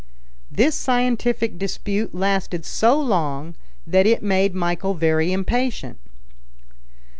[0.49, 3.53] This scientific dispute lasted so long
[3.85, 5.99] that it made Michel very impatient.